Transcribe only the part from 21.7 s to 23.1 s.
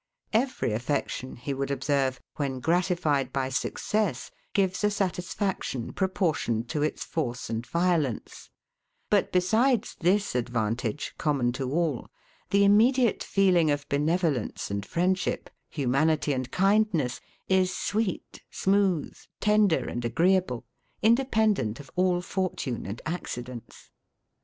of all fortune and